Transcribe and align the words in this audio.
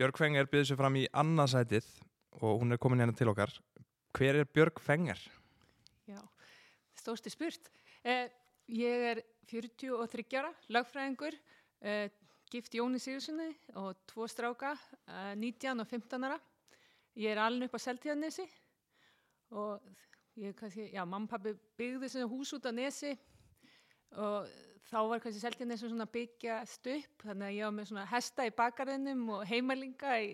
Björg 0.00 0.16
Fenger 0.16 0.46
byrði 0.48 0.70
sér 0.70 0.78
fram 0.80 0.94
í 0.96 1.02
annarsætið 1.20 1.84
og 2.40 2.62
hún 2.62 2.72
er 2.72 2.78
komin 2.80 3.02
hérna 3.02 3.12
til 3.12 3.28
okkar. 3.28 3.50
Hver 4.16 4.38
er 4.40 4.46
Björg 4.48 4.78
Fenger? 4.80 5.18
Já, 6.08 6.22
stórsti 6.96 7.28
spurt. 7.28 7.68
Eh, 8.00 8.30
ég 8.72 9.04
er 9.10 9.20
43 9.52 10.38
ára, 10.40 10.54
lagfræðingur, 10.72 11.36
eh, 11.82 12.08
gift 12.48 12.72
Jóni 12.72 12.96
Sigurssoni 12.96 13.50
og 13.74 14.00
tvo 14.08 14.24
stráka, 14.24 14.72
eh, 15.06 15.34
19 15.34 15.80
og 15.80 15.86
15 15.86 16.24
ára. 16.24 16.40
Ég 17.14 17.36
er 17.36 17.36
alveg 17.36 17.68
upp 17.68 17.76
á 17.76 17.84
Seltíðanesi 17.84 18.48
og 19.52 19.82
ég 20.38 20.56
kannski, 20.56 20.94
já, 20.94 21.04
mamma 21.04 21.28
og 21.28 21.28
pappi 21.28 21.52
byggði 21.76 22.08
þessu 22.08 22.26
hús 22.26 22.54
út 22.56 22.64
á 22.64 22.72
Nesi 22.72 23.18
og 24.16 24.48
þá 24.90 24.98
var 25.06 25.22
kannski 25.22 25.42
Seltíðanesi 25.42 25.88
svona 25.90 26.06
byggjast 26.10 26.88
upp, 26.90 27.24
þannig 27.24 27.46
að 27.46 27.56
ég 27.56 27.68
var 27.68 27.74
með 27.76 27.90
svona 27.90 28.06
hesta 28.10 28.46
í 28.46 28.54
bakarðinum 28.58 29.26
og 29.36 29.44
heimalinga 29.46 30.16
í, 30.24 30.32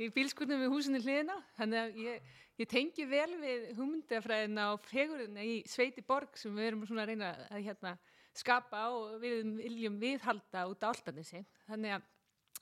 í 0.00 0.08
bílskurnum 0.14 0.62
við 0.62 0.72
húsinni 0.72 1.02
hliðina, 1.04 1.36
þannig 1.58 1.82
að 1.82 1.98
ég, 2.06 2.30
ég 2.62 2.70
tengi 2.70 3.06
vel 3.10 3.34
við 3.42 3.66
hugmyndafræðina 3.76 4.70
og 4.74 4.88
fegurina 4.88 5.44
í 5.44 5.60
Sveiti 5.68 6.04
Borg 6.06 6.40
sem 6.40 6.56
við 6.56 6.70
erum 6.70 6.86
svona 6.88 7.04
að 7.04 7.12
reyna 7.12 7.34
að 7.50 7.66
hérna, 7.68 7.94
skapa 8.40 8.86
og 8.94 9.20
við 9.20 9.42
viljum 9.58 10.00
viðhalda 10.00 10.64
út 10.70 10.84
á 10.86 10.88
Altanesi, 10.94 11.44
þannig 11.68 11.98
að 11.98 12.08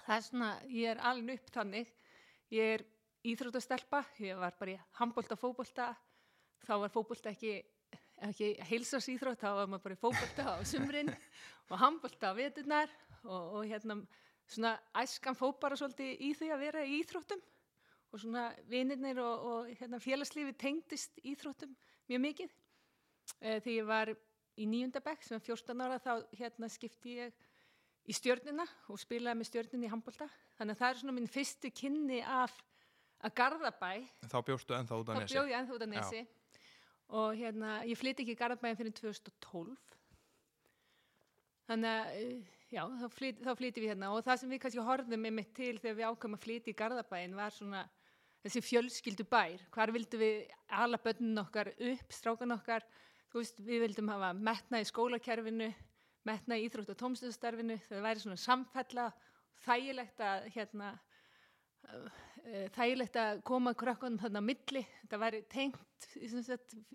það 0.03 0.15
er 0.17 0.27
svona, 0.27 0.53
ég 0.73 0.93
er 0.95 1.03
alveg 1.11 1.39
upp 1.39 1.55
þannig, 1.55 1.91
ég 2.57 2.77
er 2.79 2.87
íþróttastelpa, 3.29 4.03
ég 4.25 4.39
var 4.41 4.55
bara 4.59 4.75
í 4.75 4.79
handbólta, 4.99 5.39
fókbólta, 5.39 5.93
þá 6.67 6.73
var 6.83 6.95
fókbólta 6.95 7.31
ekki, 7.31 7.61
ekki 8.27 8.55
heilsasýþrótt, 8.69 9.43
þá 9.43 9.51
var 9.61 9.69
maður 9.71 9.85
bara 9.85 9.97
í 9.97 10.01
fókbólta 10.01 10.47
á 10.51 10.57
sumrin 10.67 11.13
og 11.71 11.81
handbólta 11.81 12.33
á 12.33 12.39
veturnar 12.39 12.91
og, 13.25 13.59
og 13.59 13.69
hérna 13.69 14.01
svona 14.49 14.75
æskan 14.97 15.37
fók 15.37 15.61
bara 15.61 15.77
svolítið 15.79 16.25
í 16.25 16.33
því 16.37 16.51
að 16.55 16.65
vera 16.65 16.85
í 16.87 17.01
íþróttum 17.03 17.43
og 18.09 18.23
svona 18.23 18.47
vinirnir 18.71 19.21
og, 19.21 19.45
og 19.51 19.69
hérna, 19.77 20.01
félagslífi 20.01 20.55
tengdist 20.59 21.21
íþróttum 21.21 21.75
mjög 22.09 22.25
mikið. 22.25 22.55
E, 23.41 23.59
þegar 23.61 23.75
ég 23.75 23.89
var 23.89 24.15
í 24.59 24.67
nýjundabæk 24.67 25.27
sem 25.27 25.37
var 25.37 25.45
14 25.45 25.85
ára 25.85 26.01
þá 26.01 26.13
hérna 26.39 26.71
skipti 26.73 27.19
ég 27.19 27.45
í 28.09 28.17
stjörnina 28.17 28.65
og 28.89 29.01
spilaði 29.01 29.43
með 29.43 29.51
stjörnina 29.51 29.89
í 29.89 29.93
handbólta. 29.93 30.31
Þannig 30.57 30.75
að 30.75 30.81
það 30.81 30.91
er 30.95 31.01
svona 31.03 31.17
minn 31.19 31.31
fyrstu 31.31 31.71
kynni 31.77 32.23
af 32.25 32.57
að 33.19 33.35
Garðabæ. 33.39 33.93
Þá 34.31 34.39
bjóstu 34.47 34.77
ennþá 34.79 35.01
út 35.03 35.11
á 35.11 35.15
Nesi. 35.19 35.29
Þá 35.29 35.37
bjóð 35.37 35.53
ég 35.53 35.61
ennþá 35.61 35.77
út 35.77 35.85
á 35.85 35.89
Nesi. 35.93 36.23
Já. 36.25 36.38
Og 37.09 37.37
hérna, 37.39 37.79
ég 37.89 37.97
flytti 37.97 38.25
ekki 38.25 38.35
í 38.37 38.39
Garðabæin 38.39 38.77
fyrir 38.77 38.93
2012. 38.99 39.77
Þannig 41.69 41.89
að, 41.89 42.11
eh, 42.17 42.57
já, 42.73 42.83
þá, 42.85 43.07
flyt, 43.13 43.41
þá 43.45 43.53
flytti 43.57 43.81
við 43.81 43.93
hérna. 43.95 44.11
Og 44.13 44.25
það 44.25 44.41
sem 44.41 44.51
við 44.53 44.61
kannski 44.61 44.85
horfðum 44.85 45.25
með 45.25 45.35
mitt 45.39 45.55
til 45.57 45.79
þegar 45.79 45.97
við 45.97 46.09
ákvæmum 46.11 46.37
að 46.37 46.45
flytti 46.45 46.73
í 46.75 46.77
Garðabæin 46.77 47.37
var 47.37 47.51
svona 47.57 47.89
þessi 48.45 48.63
fjölskyldu 48.65 49.25
bær. 49.29 49.65
Hvar 49.73 49.93
vildum 49.93 50.21
við 50.21 50.53
ala 50.69 51.01
börnun 51.01 51.43
okkar 51.45 51.73
upp, 51.73 52.13
strákan 52.13 52.57
okkar. 52.59 52.85
Þú 53.33 53.43
veist, 53.43 53.61
við 53.61 53.85
vildum 53.87 54.13
hafa 54.13 54.33
metna 54.37 54.81
í 54.81 54.89
skólakerfinu, 54.89 55.73
metna 56.29 56.57
í 56.57 56.69
íþrótt 56.69 56.93
og 56.93 57.01
tómstöðstarfinu. 57.03 57.81
Það 57.89 58.05
væri 58.05 58.25
svona 58.25 58.41
samfella, 58.41 59.13
þægilegt 59.65 60.21
að, 60.21 60.49
hérna, 60.55 60.93
þægilegt 62.75 63.17
að 63.21 63.41
koma 63.49 63.75
krökkunum 63.79 64.21
þarna 64.23 64.43
á 64.43 64.49
milli, 64.49 64.85
þetta 65.03 65.23
væri 65.23 65.41
tengt 65.53 66.09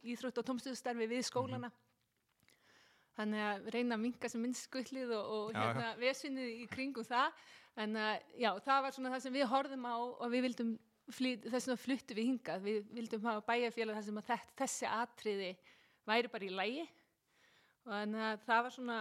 íþrótt 0.04 0.40
og 0.42 0.48
tómstöðstarfi 0.50 1.10
við 1.10 1.26
skólana. 1.28 1.70
Mm 1.70 1.74
-hmm. 1.74 3.10
þannig 3.18 3.44
að 3.48 3.68
reyna 3.76 3.96
að 3.96 4.04
minga 4.06 4.30
sem 4.30 4.42
minnst 4.42 4.70
skullið 4.70 5.12
og, 5.18 5.26
og 5.36 5.54
hérna 5.54 5.92
ja. 5.92 5.98
vesunnið 6.00 6.50
í 6.64 6.68
kringum 6.68 7.06
það. 7.06 7.44
En 7.76 7.96
að, 7.98 8.16
já, 8.38 8.52
það 8.60 8.82
var 8.82 8.92
svona 8.94 9.14
það 9.14 9.22
sem 9.22 9.34
við 9.34 9.48
horfum 9.50 9.86
á 9.90 9.96
og 9.98 10.28
við 10.32 10.42
vildum 10.42 10.74
þess 11.12 11.68
að 11.68 11.80
fluttu 11.82 12.16
við 12.16 12.30
hingað, 12.32 12.64
við 12.64 12.84
vildum 12.96 13.26
hafa 13.28 13.46
bæjarfélag 13.48 13.96
þar 13.98 14.06
sem 14.08 14.18
að 14.18 14.28
þetta, 14.30 14.54
þessi 14.62 14.86
atriði 14.88 15.56
væri 16.08 16.32
bara 16.32 16.46
í 16.46 16.54
lægi 16.54 16.84
og 17.84 17.92
þannig 17.92 18.26
að 18.28 18.44
það 18.48 18.64
var 18.64 18.76
svona 18.78 18.98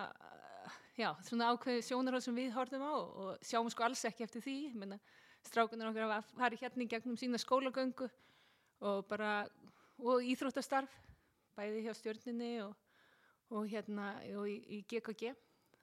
já, 0.98 1.08
svona 1.26 1.50
ákveði 1.52 1.84
sjónarhóð 1.86 2.24
sem 2.26 2.36
við 2.36 2.54
horfum 2.56 2.84
á 2.84 2.94
og 2.94 3.44
sjáum 3.46 3.70
sko 3.72 3.86
alls 3.86 4.02
ekki 4.08 4.26
eftir 4.26 4.44
því, 4.44 4.56
menna 4.74 4.98
strákunar 5.48 5.90
okkar 5.90 6.16
að 6.18 6.32
fara 6.36 6.58
hérna 6.60 6.84
í 6.84 6.90
gegnum 6.90 7.18
sína 7.20 7.40
skólagöngu 7.40 8.08
og 8.82 9.06
bara 9.10 9.32
og 10.02 10.26
íþróttastarf 10.26 10.92
bæði 11.56 11.86
hjá 11.86 11.94
stjórninni 11.96 12.52
og, 12.64 12.74
og 13.52 13.68
hérna 13.70 14.14
og 14.38 14.48
í, 14.50 14.58
í 14.78 14.82
GKG 14.88 15.34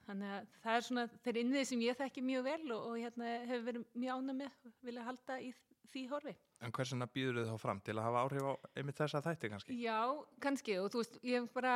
þannig 0.06 0.34
að 0.34 0.52
það 0.64 0.76
er 0.76 0.86
svona 0.86 1.06
þeir 1.24 1.40
innið 1.44 1.66
sem 1.70 1.82
ég 1.86 1.98
þekki 1.98 2.24
mjög 2.26 2.46
vel 2.48 2.62
og, 2.74 2.86
og 2.90 3.00
hérna 3.00 3.34
hefur 3.46 3.66
verið 3.68 3.88
mjög 3.94 4.20
ána 4.20 4.36
með 4.42 4.70
vilja 4.86 5.06
halda 5.06 5.40
í 5.40 5.50
því 5.90 6.04
horfi. 6.10 6.36
En 6.60 6.74
hversuna 6.76 7.08
býður 7.10 7.40
þið 7.40 7.50
þá 7.50 7.62
fram? 7.62 7.80
Til 7.82 7.96
að 7.96 8.06
hafa 8.06 8.22
áhrif 8.26 8.46
á 8.46 8.52
einmitt 8.78 9.00
þessa 9.00 9.22
þætti 9.24 9.50
kannski? 9.54 9.76
Já, 9.80 10.00
kannski. 10.44 10.76
Og 10.78 10.90
þú 10.92 11.02
veist, 11.02 11.18
ég 11.26 11.40
hef 11.40 11.54
bara 11.54 11.74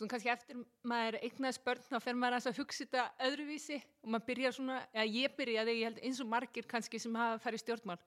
svona 0.00 0.14
kannski 0.14 0.30
eftir 0.32 0.60
maður 0.88 1.18
eignast 1.20 1.62
börn 1.64 1.82
þá 1.84 1.96
fer 2.00 2.16
maður 2.16 2.38
að 2.38 2.60
hugsa 2.60 2.84
þetta 2.84 3.06
öðruvísi 3.26 3.80
og 4.00 4.12
maður 4.14 4.28
byrja 4.30 4.52
svona, 4.56 4.78
eða 4.94 5.08
ég 5.16 5.34
byrjaði 5.36 5.74
ég 5.76 5.90
held 5.90 6.04
eins 6.08 6.20
og 6.24 6.30
margir 6.30 6.68
kannski 6.70 7.00
sem 7.02 7.18
hafa 7.20 7.40
farið 7.44 7.64
stjórnmál. 7.64 7.98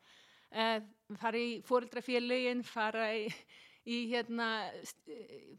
Eh, 0.53 0.79
fara 1.21 1.41
í 1.41 1.51
fóreldrafélögin, 1.65 2.63
fara 2.65 3.11
í, 3.17 3.27
í 3.89 3.99
hérna 4.09 4.47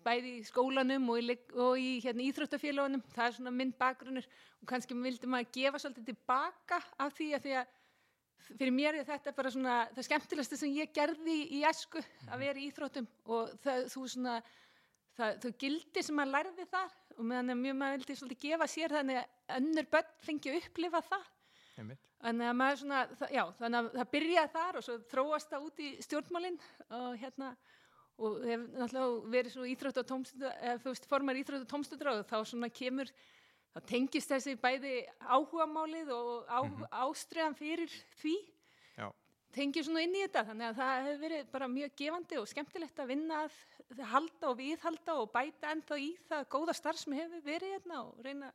bæði 0.07 0.35
í 0.41 0.43
skólanum 0.49 1.09
og 1.15 1.23
í, 1.23 1.39
og 1.55 1.79
í 1.79 1.95
hérna, 2.03 2.27
íþróttafélagunum, 2.27 3.07
það 3.15 3.31
er 3.31 3.39
svona 3.39 3.55
minn 3.55 3.73
bakgrunnur 3.79 4.29
og 4.61 4.69
kannski 4.71 4.99
vildi 4.99 5.31
maður 5.31 5.55
gefa 5.55 5.83
svolítið 5.83 6.11
tilbaka 6.13 6.83
af 6.99 7.15
því 7.15 7.31
að 7.39 7.47
því 7.47 7.57
að 7.63 7.81
fyrir 8.45 8.75
mér 8.75 8.99
er 8.99 9.07
þetta 9.09 9.33
bara 9.37 9.51
svona 9.53 9.77
það 9.95 10.07
skemmtilegsta 10.09 10.59
sem 10.61 10.75
ég 10.77 10.91
gerði 10.95 11.37
í 11.57 11.63
esku 11.69 12.03
að 12.29 12.43
vera 12.43 12.61
í 12.61 12.67
íþróttum 12.69 13.07
og 13.25 13.55
það, 13.65 13.87
þú 13.95 14.03
svona 14.11 14.35
það, 15.19 15.37
þau 15.43 15.53
gildi 15.65 16.03
sem 16.03 16.19
maður 16.19 16.35
lærði 16.37 16.67
þar 16.71 16.97
og 17.15 17.29
meðan 17.31 17.61
mjög 17.61 17.79
maður 17.81 18.01
vildi 18.01 18.17
svolítið 18.19 18.49
gefa 18.49 18.69
sér 18.71 18.97
þannig 18.97 19.21
að 19.21 19.61
önnur 19.61 19.89
börn 19.93 20.11
fengi 20.25 20.51
að 20.51 20.59
upplifa 20.63 21.03
það. 21.11 21.31
Þannig 22.25 22.49
að 22.49 22.57
maður 22.57 22.81
svona 22.81 22.99
það, 23.19 23.33
já, 23.35 23.45
þannig 23.59 23.79
að 23.79 23.89
það 23.99 24.11
byrjaði 24.15 24.53
þar 24.55 24.79
og 24.79 24.85
svo 24.87 24.99
þróast 25.13 25.51
það 25.51 25.65
út 25.69 25.81
í 25.85 25.89
stjórnmálinn 26.07 26.61
og 26.99 27.09
hérna 27.21 27.55
og 28.15 28.45
hefur 28.47 28.67
náttúrulega 28.79 29.31
verið 29.35 29.55
svo 29.57 29.65
íþrótt 29.67 30.01
og 30.01 30.09
tómstundur 30.11 30.53
eða 30.55 30.83
þú 30.83 30.93
veist 30.93 31.09
formar 31.11 31.39
íþrótt 31.41 31.65
og 31.65 31.71
tómstundur 31.73 32.11
og 32.13 32.21
þá 32.31 32.37
svona 32.47 32.71
kemur 32.71 33.11
þá 33.75 33.81
tengist 33.91 34.31
þessi 34.31 34.55
bæði 34.63 34.95
áhuga 35.27 35.67
málið 35.67 36.13
og 36.15 36.47
á, 36.47 36.63
mm 36.63 36.77
-hmm. 36.77 36.89
ástriðan 37.03 37.59
fyrir 37.59 37.91
því 38.23 38.37
já 39.55 39.61
tengjur 39.61 39.87
svona 39.87 40.03
inn 40.03 40.17
í 40.17 40.25
þetta 40.25 40.45
þannig 40.51 40.67
að 40.71 40.81
það 40.81 41.07
hefur 41.07 41.23
verið 41.23 41.47
bara 41.55 41.69
mjög 41.71 41.95
gefandi 42.01 42.41
og 42.41 42.51
skemmtilegt 42.51 43.01
að 43.01 43.11
vinna 43.13 43.41
að 43.45 44.03
halda 44.11 44.51
og 44.51 44.59
viðhalda 44.59 45.17
og 45.21 45.31
bæta 45.35 45.71
ennþá 45.75 45.99
í 46.03 46.11
það 46.29 46.45
góða 46.57 46.75
starf 46.75 47.01
sem 47.01 47.15
hefur 47.15 47.45
verið 47.45 47.77
hérna 47.77 48.03
og 48.03 48.21
reyna 48.25 48.51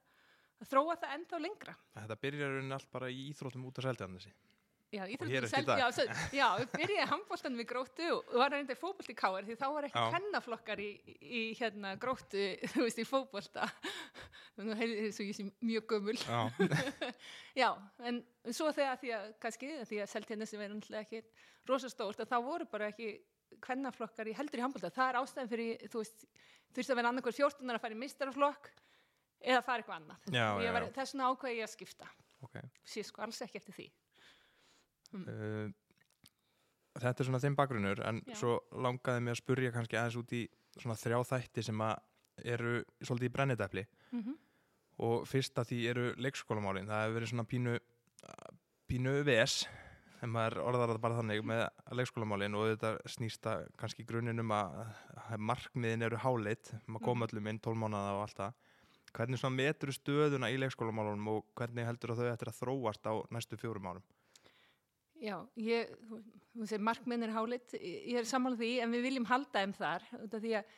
að 0.59 0.69
þróa 0.73 0.97
það 0.99 1.15
ennþá 1.15 1.41
lengra. 1.45 1.75
Þetta 1.95 2.19
byrjar 2.25 2.55
raunin 2.55 2.77
allt 2.77 2.91
bara 2.91 3.11
í 3.11 3.25
íþróttum 3.29 3.67
út 3.69 3.79
af 3.79 3.99
þessi. 4.01 4.33
Já, 4.89 5.03
íþróttum 5.05 5.49
seldi, 5.51 5.73
já, 5.77 5.87
já, 6.33 6.47
byrjaði 6.73 7.09
handbóltan 7.11 7.57
við 7.59 7.67
gróttu 7.69 8.07
og 8.09 8.31
var 8.41 8.55
reynda 8.55 8.73
í 8.73 8.79
fókbólti 8.79 9.13
káar 9.13 9.45
því 9.45 9.57
þá 9.59 9.67
var 9.75 9.85
ekki 9.85 10.05
hennaflokkar 10.15 10.81
í, 10.81 10.87
í, 11.05 11.17
í 11.29 11.41
hérna 11.59 11.93
gróttu, 12.01 12.47
þú 12.73 12.87
veist, 12.87 12.97
í 12.97 13.05
fókbólta 13.05 13.67
nú 14.67 14.75
heyrði 14.79 15.07
þess 15.07 15.21
að 15.23 15.29
ég 15.29 15.37
sé 15.37 15.45
mjög 15.69 15.85
gömul 15.93 16.15
Já, 16.19 16.39
já 17.61 17.69
en 18.09 18.21
svo 18.49 18.71
þegar 18.75 18.99
því 19.01 19.13
að, 19.15 19.27
kannski, 19.45 19.71
því 19.89 20.01
að 20.03 20.13
þessi 20.13 20.59
verður 20.59 20.75
náttúrulega 20.77 21.05
ekki 21.05 21.23
rosastórt 21.69 22.23
að 22.23 22.31
þá 22.33 22.37
voru 22.45 22.67
bara 22.69 22.89
ekki 22.91 23.13
hvennaflokkar 23.65 24.29
í 24.29 24.35
heldur 24.37 24.61
í 24.61 24.63
handbólta, 24.63 24.91
það 24.93 25.11
er 25.11 25.19
ástæðan 25.21 25.51
fyrir, 25.51 25.83
þú 25.89 26.03
veist, 26.03 26.25
þurfti 26.75 26.93
að 26.93 26.99
vera 26.99 27.11
annarkvæður 27.13 27.37
14 27.39 27.73
að 27.73 27.83
fara 27.83 27.95
í 27.95 27.99
mistaraflokk 28.03 28.71
eða 29.39 29.61
fara 29.65 29.81
eitthvað 29.81 29.99
annað. 29.99 30.27
Já, 30.29 30.45
já, 30.63 30.71
var. 30.75 30.87
Það 30.95 31.03
er 31.03 31.11
svona 31.11 31.29
ákvæði 31.31 31.59
ég 31.59 31.65
að 31.65 31.73
skipta. 31.73 32.09
ok. 32.45 32.57
Sér 32.93 33.07
sko 33.07 33.23
alls 33.25 33.41
ekki 33.45 33.61
eftir 33.61 33.77
því. 33.77 33.87
Uh, 35.09 35.71
þetta 36.99 37.23
er 37.23 37.29
svona 37.29 37.41
þeim 37.41 37.57
bakgrunnur 37.57 38.03
en 38.05 38.21
svo 38.37 38.59
langaði 38.85 39.25
mig 39.25 39.33
að 39.33 39.41
spurja 39.41 39.73
kannski 39.73 39.97
aðeins 39.97 40.19
út 40.21 40.35
í 40.37 40.43
svona 40.75 40.97
þrjá 40.99 41.23
þætti 41.31 41.65
sem 41.65 41.81
að 41.81 41.95
eru 42.53 42.75
svolítið 43.01 43.27
í 43.27 43.33
brennidæfli 43.35 43.87
Mm 44.11 44.37
og 45.05 45.27
fyrst 45.29 45.59
að 45.61 45.69
því 45.71 45.79
eru 45.91 46.07
leikskólamálin. 46.21 46.89
Það 46.89 47.03
hefur 47.05 47.17
verið 47.19 47.31
svona 47.33 47.47
pínu 47.49 47.75
pínu 48.89 49.13
VS 49.27 49.59
en 50.23 50.31
maður 50.33 50.59
orðar 50.65 50.91
það 50.91 51.01
bara 51.03 51.17
þannig 51.21 51.43
með 51.47 51.61
leikskólamálin 51.95 52.57
og 52.59 52.65
þetta 52.73 52.89
snýsta 53.13 53.53
kannski 53.79 54.03
grunin 54.09 54.41
um 54.43 54.51
að 54.51 54.81
markmiðin 55.39 56.03
eru 56.09 56.19
háleitt 56.19 56.73
maður 56.87 57.05
koma 57.05 57.29
öllum 57.29 57.47
inn 57.53 57.61
12 57.63 57.79
mánuða 57.79 58.15
og 58.17 58.23
allt 58.25 58.41
það. 58.41 58.57
Hvernig 59.15 59.39
svona 59.41 59.57
metur 59.57 59.93
stöðuna 59.95 60.49
í 60.53 60.57
leikskólamálunum 60.61 61.29
og 61.31 61.45
hvernig 61.57 61.87
heldur 61.87 62.13
þau 62.17 62.27
eftir 62.29 62.51
að 62.51 62.59
þróast 62.59 63.07
á 63.09 63.13
næstu 63.33 63.57
fjórum 63.57 63.87
árum? 63.89 64.03
Já, 65.19 65.35
ég, 65.59 65.89
þú- 66.07 66.67
segir 66.67 66.83
markminn 66.85 67.23
er 67.25 67.33
hálit, 67.35 67.73
ég 67.79 68.19
er 68.21 68.27
sammálað 68.27 68.61
því 68.61 68.69
en 68.83 68.93
við 68.93 69.01
viljum 69.07 69.25
halda 69.27 69.63
þeim 69.63 69.73
þar. 69.75 70.05
Því 70.31 70.53
að 70.59 70.77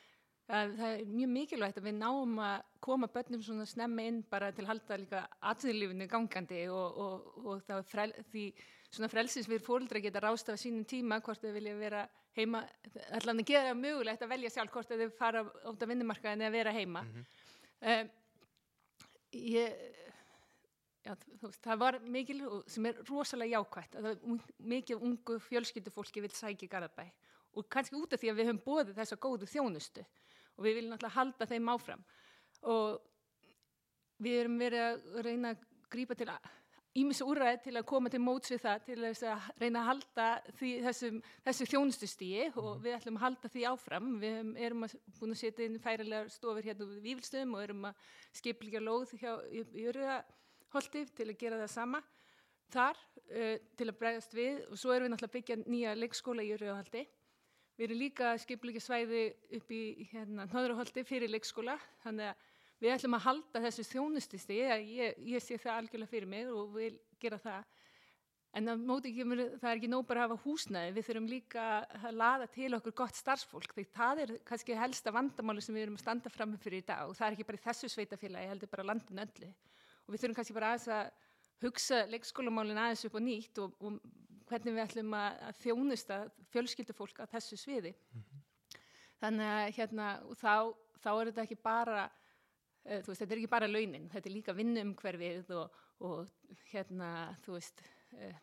það 0.51 0.81
er 0.91 1.01
mjög 1.07 1.29
mikilvægt 1.31 1.77
að 1.79 1.85
við 1.87 1.97
náum 1.99 2.39
að 2.43 2.63
koma 2.83 3.07
börnum 3.13 3.43
svona 3.45 3.65
snemma 3.69 4.03
inn 4.09 4.21
bara 4.29 4.49
til 4.51 4.65
að 4.65 4.71
halda 4.73 4.97
líka 4.99 5.21
atvinnulífinu 5.51 6.07
gangandi 6.11 6.61
og, 6.73 6.97
og, 7.05 7.29
og 7.45 7.61
það 7.67 7.77
er 7.77 7.87
frel, 7.87 8.13
því 8.31 8.45
svona 8.91 9.09
frelsins 9.11 9.47
við 9.47 9.63
fóldra 9.63 10.01
geta 10.03 10.23
rástafa 10.23 10.59
sínum 10.59 10.83
tíma 10.89 11.21
hvort 11.23 11.43
þau 11.45 11.53
vilja 11.55 11.75
vera 11.79 12.01
heima 12.35 12.63
allan 13.19 13.39
að 13.43 13.47
gera 13.53 13.73
mögulegt 13.77 14.25
að 14.25 14.33
velja 14.33 14.51
sjálf 14.51 14.73
hvort 14.75 14.91
þau 14.91 15.09
fara 15.15 15.45
út 15.71 15.81
af 15.85 15.91
vinnumarkaðin 15.93 16.43
eða 16.47 16.55
vera 16.57 16.75
heima. 16.75 17.03
Mhm. 17.07 17.25
um, 17.81 18.11
ég 19.31 19.75
já, 21.05 21.15
þú 21.15 21.47
veist, 21.47 21.61
það 21.63 21.79
var 21.81 21.99
mikil 22.17 22.41
sem 22.67 22.85
er 22.85 22.99
rosalega 23.09 23.61
að 23.61 24.17
un- 24.23 24.41
mikið 24.59 25.01
ungu 25.01 25.39
fjölskyldufólki 25.39 26.21
vil 26.21 26.33
sækja 26.35 26.67
Garðabæ. 26.67 27.07
Og 27.55 27.67
kannski 27.67 27.95
út 27.99 28.13
af 28.13 28.19
því 28.21 28.29
að 28.31 28.37
við 28.39 28.47
höfum 28.47 28.63
bóðið 28.65 28.95
þessa 28.95 29.17
góðu 29.19 29.47
þjónustu 29.49 30.03
og 30.57 30.65
við 30.65 30.79
viljum 30.79 30.95
náttúrulega 30.95 31.17
halda 31.17 31.49
þeim 31.51 31.69
áfram. 31.73 32.03
Og 32.71 32.99
við 34.21 34.41
erum 34.43 34.57
verið 34.61 34.87
að 34.87 35.21
reyna 35.25 35.53
að 35.55 35.63
grípa 35.91 36.17
til 36.17 36.29
ímis 36.99 37.21
úræði 37.23 37.59
til 37.65 37.73
að 37.79 37.87
koma 37.87 38.11
til 38.11 38.19
móts 38.23 38.51
við 38.51 38.63
það 38.65 38.81
til 38.87 38.97
að 39.07 39.45
reyna 39.61 39.81
að 39.81 39.87
halda 39.87 40.25
því, 40.57 40.71
þessum, 40.85 41.19
þessu 41.45 41.67
þjónustustíi 41.71 42.47
og 42.59 42.81
við 42.83 42.97
ætlum 42.97 43.19
að 43.19 43.25
halda 43.25 43.51
því 43.53 43.65
áfram. 43.69 44.09
Við 44.21 44.51
erum 44.67 44.87
að, 44.87 44.95
búin 45.19 45.35
að 45.35 45.41
setja 45.41 45.67
inn 45.67 45.79
færilegar 45.83 46.31
stofur 46.33 46.67
hérna 46.67 46.89
við 46.89 47.05
Vífilstöðum 47.07 47.55
og 47.55 47.63
erum 47.63 47.87
að 47.91 48.09
skiplíkja 48.41 48.83
lóð 48.83 49.15
hjá 49.21 49.31
Jörgaholti 49.85 51.05
til 51.15 51.29
að 51.29 51.39
gera 51.39 51.61
það 51.63 51.73
sama 51.77 52.03
þar 52.71 52.99
uh, 52.99 53.55
til 53.79 53.87
að 53.87 53.97
bregðast 54.03 54.35
við. 54.35 54.61
Og 54.67 54.83
svo 54.83 54.95
erum 54.95 55.07
við 55.07 55.15
náttúrulega 55.15 55.31
að 55.31 55.37
byggja 55.39 55.59
nýja 55.63 55.97
leikskóla 55.99 56.43
í 56.43 56.51
Jörgaholti 56.51 57.07
Við 57.81 57.87
erum 57.87 57.97
líka 57.97 58.31
skipulegja 58.37 58.81
svæði 58.85 59.19
upp 59.57 59.71
í 59.73 60.05
hérna, 60.11 60.43
Nóðurholti 60.51 61.01
fyrir 61.01 61.31
leikskóla, 61.33 61.73
þannig 62.03 62.27
að 62.29 62.43
við 62.77 62.93
ætlum 62.93 63.17
að 63.17 63.23
halda 63.23 63.61
þessu 63.63 63.85
þjónustisti, 63.89 64.57
ég, 64.59 65.15
ég 65.25 65.41
sé 65.41 65.57
það 65.57 65.79
algjörlega 65.79 66.11
fyrir 66.11 66.29
mig 66.29 66.51
og 66.53 66.75
vil 66.75 66.91
gera 67.25 67.39
það. 67.41 67.65
En 68.53 68.69
kemur, 68.69 69.41
það 69.57 69.67
er 69.71 69.81
ekki 69.81 69.89
nóg 69.89 70.05
bara 70.05 70.27
að 70.27 70.29
hafa 70.35 70.45
húsnæði, 70.45 70.93
við 70.93 71.09
þurfum 71.09 71.31
líka 71.33 71.65
að 71.97 72.21
laða 72.21 72.51
til 72.53 72.71
okkur 72.77 72.97
gott 73.01 73.17
starfsfólk, 73.17 73.73
því 73.73 73.89
það 73.97 74.23
er 74.27 74.37
kannski 74.45 74.77
helsta 74.77 75.17
vandamáli 75.17 75.65
sem 75.65 75.73
við 75.73 75.87
erum 75.87 75.97
að 75.97 76.05
standa 76.05 76.37
fram 76.37 76.53
fyrir 76.61 76.83
í 76.83 76.87
dag 76.93 77.09
og 77.09 77.17
það 77.17 77.31
er 77.31 77.39
ekki 77.39 77.49
bara 77.49 77.63
í 77.63 77.65
þessu 77.65 77.93
sveitafélagi, 77.95 78.45
ég 78.45 78.53
heldur 78.53 78.75
bara 78.77 78.89
landin 78.91 79.25
öllu. 79.25 79.55
Og 80.05 80.13
við 80.13 80.21
þurfum 80.21 80.37
kannski 80.37 80.61
bara 80.61 80.75
aðeins 80.75 80.91
að 80.99 81.65
hugsa 81.65 82.05
leikskólamálin 82.13 82.85
aðeins 82.85 83.07
upp 83.09 83.17
á 83.17 83.21
nýtt 83.25 83.65
og, 83.65 83.73
og 83.81 83.97
hvernig 84.51 84.75
við 84.75 84.83
ætlum 84.85 85.13
að, 85.17 85.41
þjónusta 85.63 86.17
fjölskyldufólk 86.53 87.21
á 87.23 87.25
þessu 87.31 87.57
sviði. 87.59 87.93
Þannig 89.21 89.51
að 89.55 89.71
hérna, 89.77 90.07
þá, 90.41 90.53
þá 91.03 91.09
er 91.13 91.29
þetta 91.31 91.43
ekki 91.47 91.57
bara, 91.63 92.05
uh, 92.85 93.01
veist, 93.07 93.21
þetta 93.21 93.33
er 93.35 93.41
ekki 93.41 93.51
bara 93.55 93.69
launin, 93.69 94.07
þetta 94.13 94.29
er 94.31 94.35
líka 94.35 94.55
vinnumhverfið 94.57 95.51
og, 95.59 95.81
og 96.01 96.31
hérna, 96.71 97.11
þú 97.45 97.57
veist, 97.59 97.83
uh, 98.17 98.39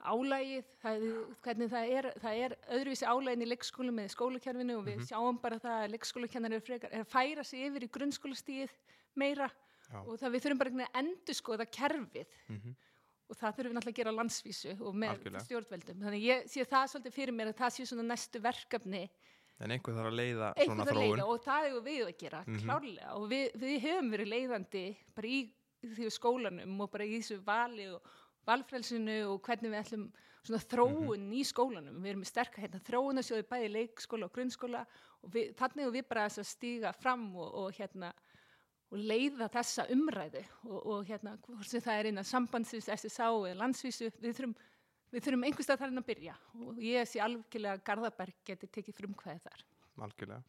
álægið, 0.00 0.68
það, 0.80 1.02
hvernig 1.44 1.68
það 1.74 1.90
er, 1.98 2.06
það 2.22 2.38
er 2.46 2.54
öðruvísi 2.78 3.08
álægin 3.10 3.44
í 3.44 3.48
leikskólu 3.50 3.92
með 3.92 4.12
skólakerfinu 4.14 4.78
og 4.78 4.86
við 4.86 5.02
sjáum 5.10 5.40
bara 5.42 5.58
það 5.60 5.82
að 5.84 5.90
leikskólakennar 5.94 6.54
er, 6.56 6.62
frekar, 6.64 6.94
er 6.96 7.04
að 7.04 7.10
færa 7.12 7.44
sig 7.44 7.66
yfir 7.68 7.84
í 7.84 7.90
grunnskólastíð 7.92 8.72
meira 9.20 9.50
Já. 9.90 9.98
og 10.00 10.14
það 10.22 10.32
við 10.32 10.44
þurfum 10.46 10.62
bara 10.62 10.72
að 10.86 10.98
endur 11.02 11.36
skoða 11.36 11.66
kerfið 11.68 12.32
Mhm. 12.48 12.72
Og 13.30 13.36
það 13.38 13.54
þurfum 13.56 13.70
við 13.70 13.76
náttúrulega 13.78 13.94
að 13.94 14.00
gera 14.00 14.12
landsvísu 14.18 14.72
og 14.80 14.94
með 14.94 15.10
Algjörlega. 15.14 15.44
stjórnveldum. 15.46 16.00
Þannig 16.04 16.22
ég 16.26 16.48
sé 16.50 16.64
það 16.66 16.88
svolítið 16.92 17.12
fyrir 17.14 17.34
mér 17.38 17.50
að 17.52 17.58
það 17.60 17.70
sé 17.76 17.86
svona 17.86 18.06
næstu 18.10 18.40
verkefni 18.42 19.02
En 19.60 19.70
einhver 19.70 19.92
þarf 19.94 20.08
að 20.08 20.16
leiða 20.16 20.46
svona 20.64 20.84
að 20.84 20.90
þróun. 20.90 21.02
leiða 21.16 21.24
og 21.28 21.42
það 21.44 21.66
er 21.68 21.80
við 21.84 22.06
að 22.06 22.16
gera, 22.18 22.44
Mhm. 22.46 22.60
klárlega 22.64 23.10
og 23.14 23.28
við, 23.30 23.52
við 23.60 23.80
höfum 23.84 24.10
verið 24.10 24.28
leiðandi 24.34 24.96
bara 25.14 25.28
í 25.28 25.50
því 25.84 26.06
skólanum 26.10 26.80
og 26.80 26.90
bara 26.90 27.04
í 27.04 27.18
þessu 27.20 27.38
vali 27.44 27.86
og 27.92 28.00
valfrelsinu 28.46 29.18
og 29.34 29.42
hvernig 29.42 29.70
við 29.70 29.80
ætlum 29.84 30.10
svona 30.42 30.62
þróun 30.64 31.20
Mhm. 31.28 31.32
í 31.36 31.42
skólanum, 31.44 32.00
við 32.00 32.10
erum 32.10 32.22
með 32.22 32.30
sterka 32.32 32.62
hérna, 32.62 32.80
þróunasjóði 32.80 33.44
bæði 33.44 33.68
leikskóla 33.76 34.24
og 34.24 34.32
grunnskóla 34.32 34.86
og 35.22 35.30
við, 35.30 35.54
þannig 35.54 35.82
erum 35.84 35.92
við 35.94 36.08
bara 36.08 36.24
að 36.26 36.44
stíga 36.44 36.94
fram 36.94 37.36
og, 37.36 37.54
og 37.54 37.72
hérna 37.74 38.12
og 38.90 39.04
leiða 39.10 39.48
þessa 39.52 39.86
umræðu 39.94 40.42
og, 40.66 40.78
og 40.78 41.08
hérna, 41.08 41.36
hvort 41.46 41.68
sem 41.70 41.82
það 41.84 42.00
er 42.00 42.10
innan 42.10 42.26
sambandsins, 42.26 42.90
SSA 42.90 43.28
eða 43.30 43.58
landsvísu, 43.62 44.10
við 44.18 44.36
þurfum 44.38 44.56
við 45.10 45.26
þurfum 45.26 45.46
einhverstað 45.48 45.80
þar 45.82 45.94
að 45.94 46.08
byrja 46.08 46.34
og 46.64 46.82
ég 46.84 47.08
sé 47.08 47.22
algjörlega 47.22 47.78
að 47.78 47.86
Garðaberg 47.86 48.42
geti 48.46 48.68
tekið 48.70 48.98
frumkvæði 49.00 49.42
þar. 49.46 49.64
Algjörlega. 50.06 50.42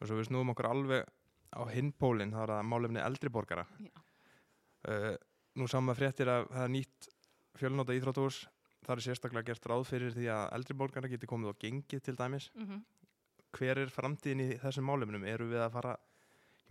Og 0.00 0.08
svo 0.08 0.18
við 0.18 0.28
snúum 0.30 0.50
okkur 0.52 0.68
alveg 0.68 1.12
á 1.52 1.62
hinpólinn, 1.70 2.32
þá 2.34 2.40
er 2.42 2.54
það 2.56 2.70
málefni 2.72 3.02
eldri 3.02 3.30
borgara. 3.32 3.66
Já. 3.78 3.92
Uh, 4.82 5.12
nú 5.58 5.68
saman 5.70 5.94
fréttir 5.94 6.30
að 6.32 6.48
það 6.50 6.64
er 6.64 6.72
nýtt 6.74 7.08
fjölnóta 7.60 7.94
íþróttúrs. 7.94 8.40
Það 8.82 8.96
er 8.96 9.04
sérstaklega 9.04 9.52
gert 9.52 9.68
ráð 9.70 9.84
fyrir 9.86 10.14
því 10.16 10.26
að 10.34 10.48
eldri 10.56 10.76
borgara 10.80 11.10
geti 11.12 11.28
komið 11.30 11.54
á 11.54 11.60
gengið 11.62 12.02
til 12.08 12.18
dæmis. 12.18 12.50
Mm 12.56 12.82
Hver 13.52 13.76
er 13.82 13.90
framtíðin 13.92 14.40
í 14.40 14.54
þessum 14.56 14.86
málefnum? 14.88 15.24
Eru 15.28 15.44
við 15.50 15.60
að 15.60 15.74
fara, 15.74 15.90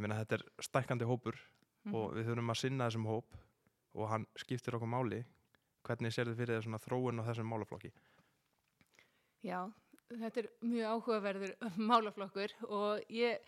ég 0.01 0.07
meina 0.07 0.19
þetta 0.23 0.39
er 0.39 0.47
stækkandi 0.67 1.07
hópur 1.09 1.37
Mhm. 1.81 1.95
og 1.97 2.11
við 2.13 2.27
þurfum 2.29 2.51
að 2.53 2.57
sinna 2.59 2.87
þessum 2.89 3.05
hóp 3.09 3.37
og 3.95 4.09
hann 4.09 4.25
skiptir 4.37 4.75
okkur 4.77 4.89
máli. 4.89 5.23
Hvernig 5.83 6.13
sér 6.13 6.29
þið 6.29 6.37
fyrir 6.37 6.59
þessuna 6.59 6.79
þróun 6.83 7.21
á 7.21 7.23
þessum 7.25 7.49
málaflokki? 7.49 7.89
Já, 9.41 9.71
þetta 10.11 10.43
er 10.43 10.49
mjög 10.61 10.91
áhugaverður 10.91 11.55
málaflokkur 11.89 12.53
og 12.69 13.01
ég, 13.09 13.39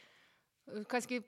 kannski, 0.89 1.19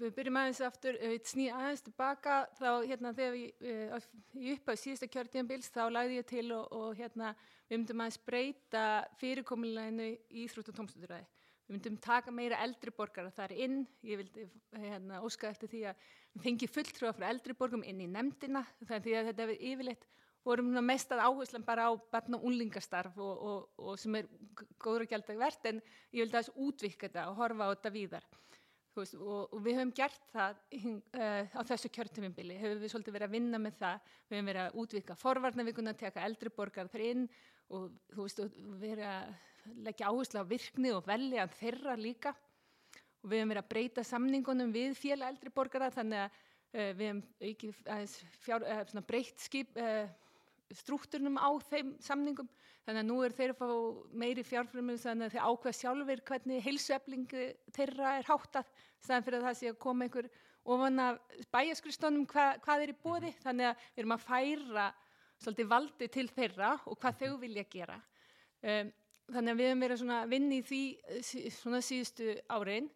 við 0.00 0.16
byrjum 0.16 0.40
aðeins 0.40 0.60
aftur, 0.66 0.98
við 0.98 1.22
sný 1.30 1.46
aðeins 1.54 1.84
tilbaka, 1.86 2.40
þá 2.58 2.82
hérna 2.90 3.14
þegar 3.14 3.36
við, 3.38 3.94
uh, 3.94 4.10
í 4.34 4.56
upphæðu 4.56 4.82
síðasta 4.82 5.10
kjörtíðanbils, 5.14 5.70
þá 5.70 5.82
lagði 5.94 6.18
ég 6.18 6.26
til 6.26 6.46
og, 6.58 6.72
og 6.74 6.98
hérna 6.98 7.36
við 7.68 7.78
myndum 7.84 8.02
aðeins 8.02 8.18
breyta 8.26 8.84
fyrirkomuleginu 9.22 10.10
í 10.10 10.46
Íþrótt 10.48 10.72
og 10.72 10.80
tómstunduræði. 10.80 11.26
Við 11.68 11.76
myndum 11.76 11.96
taka 12.00 12.32
meira 12.32 12.58
eldri 12.64 12.92
borgara 12.96 13.28
þar 13.36 13.52
inn, 13.52 13.82
ég 14.08 14.22
vildi 14.22 14.46
hérna, 14.72 15.18
óska 15.20 15.50
eftir 15.50 15.68
því 15.68 15.82
að 15.90 16.06
við 16.32 16.46
fengi 16.46 16.68
fulltrúa 16.72 17.12
frá 17.12 17.26
eldri 17.28 17.56
borgum 17.58 17.82
inn 17.84 18.00
í 18.00 18.06
nefndina, 18.08 18.62
þannig 18.86 19.18
að 19.18 19.28
þetta 19.28 19.44
er 19.44 19.52
yfirleitt 19.58 20.06
vorum 20.48 20.70
mest 20.86 21.12
að 21.12 21.24
áherslan 21.26 21.66
bara 21.66 21.88
á 21.88 21.92
barna 22.12 22.38
og 22.38 22.46
unlingastarf 22.48 23.16
og, 23.20 23.42
og, 23.50 23.66
og 23.84 23.98
sem 24.00 24.16
er 24.16 24.28
góður 24.80 25.04
og 25.04 25.12
gjaldag 25.12 25.40
verðt 25.40 25.68
en 25.70 25.80
ég 25.82 26.22
vildi 26.22 26.38
aðeins 26.38 26.54
útvika 26.56 27.08
þetta 27.08 27.26
og 27.32 27.40
horfa 27.42 27.68
á 27.68 27.72
þetta 27.74 27.92
víðar. 27.98 28.28
Veist, 28.98 29.14
og, 29.14 29.52
og 29.54 29.60
við 29.62 29.76
höfum 29.78 29.92
gert 29.94 30.24
það 30.32 30.56
uh, 30.74 31.44
á 31.54 31.60
þessu 31.68 31.90
kjörtumimbili, 31.94 32.56
höfum 32.58 32.80
við 32.82 32.90
svolítið 32.94 33.14
verið 33.14 33.28
að 33.28 33.36
vinna 33.36 33.60
með 33.62 33.76
það, 33.82 34.08
við 34.24 34.38
höfum 34.38 34.50
verið 34.50 34.62
að 34.64 34.80
útvika 34.82 35.18
forvarnavikuna, 35.20 35.94
teka 36.00 36.24
eldri 36.26 36.54
borgar 36.56 36.90
þar 36.90 37.04
inn 37.06 37.28
og 37.76 37.92
þú 38.14 38.24
veist, 38.24 38.42
að 38.42 39.36
leggja 39.86 40.10
áherslu 40.10 40.42
á 40.42 40.50
virkni 40.50 40.92
og 40.94 41.06
velja 41.08 41.48
þeirra 41.58 41.96
líka. 41.98 42.34
Og 43.22 43.32
við 43.32 43.42
höfum 43.42 43.52
verið 43.52 43.64
að 43.64 43.72
breyta 43.72 44.04
samningunum 44.06 44.72
við 44.74 44.94
félag 44.98 45.34
eldri 45.34 45.52
borgara 45.54 45.90
þannig 45.94 46.24
að 46.24 46.38
uh, 46.78 46.92
við 46.98 47.22
aukið 47.42 47.82
aðeins 47.84 48.16
fjár, 48.44 48.64
uh, 48.64 48.82
svona 48.90 49.06
breytt 49.08 49.42
skip, 49.42 49.78
uh, 49.80 50.06
strúkturnum 50.78 51.38
á 51.40 51.50
þeim 51.70 51.94
samningum. 52.04 52.50
Þannig 52.86 53.02
að 53.02 53.08
nú 53.08 53.16
er 53.24 53.34
þeir 53.36 53.52
að 53.52 53.58
fá 53.60 53.70
meiri 54.22 54.44
fjárfrumur 54.46 55.00
þannig 55.02 55.28
að 55.28 55.34
þeir 55.34 55.48
ákveða 55.48 55.78
sjálfur 55.78 56.22
hvernig 56.30 56.62
heilsueflingu 56.64 57.48
þeirra 57.76 58.14
er 58.16 58.28
háttað 58.28 58.70
staðan 59.02 59.26
fyrir 59.26 59.40
að 59.42 59.48
það 59.48 59.58
sé 59.58 59.72
að 59.72 59.82
koma 59.82 60.06
einhver 60.06 60.30
ofan 60.68 61.02
af 61.02 61.18
bæjaskristónum 61.52 62.24
hva, 62.28 62.46
hvað 62.64 62.84
er 62.84 62.92
í 62.92 62.96
bóði 63.02 63.34
þannig 63.42 63.68
að 63.70 63.82
við 63.82 64.02
erum 64.02 64.16
að 64.16 64.24
færa 64.24 64.86
svolítið 65.38 65.70
valdi 65.70 66.08
til 66.12 66.26
þeirra 66.32 66.72
og 66.88 66.98
hvað 67.00 67.20
þau 67.22 67.36
vilja 67.42 67.64
gera. 67.70 67.98
Um, 68.64 68.90
þannig 69.32 69.54
að 69.54 69.60
við 69.60 69.70
höfum 69.70 69.84
verið 69.84 70.02
svona 70.02 70.20
að 70.22 70.34
vinna 70.34 70.56
í 70.56 70.62
því 70.66 70.82
eh, 71.14 71.50
svona 71.54 71.80
síðustu 71.84 72.36
árein 72.48 72.88